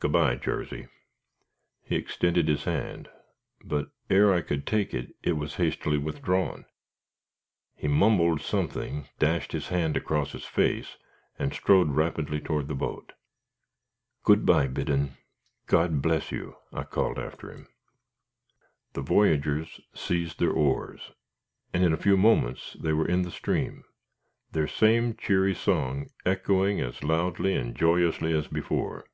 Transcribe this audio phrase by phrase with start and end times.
[0.00, 0.88] "Good by, Jarsey."
[1.82, 3.08] He extended his hand,
[3.64, 6.66] but ere I could take it it was hastily withdrawn.
[7.74, 10.98] He mumbled something, dashed his hand across his face,
[11.38, 13.12] and strode rapidly toward the boat.
[14.24, 15.16] "Good by, Biddon.
[15.66, 17.68] God bless you!" I called after him.
[18.92, 21.12] The voyageurs seized their oars,
[21.72, 23.84] and in a few moments they were in the stream,
[24.52, 29.06] their same cheery song echoing as loudly and as joyously as before.